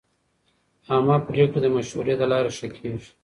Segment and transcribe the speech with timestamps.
[0.89, 3.09] عامه پریکړې د مشورې له لارې ښه کېږي.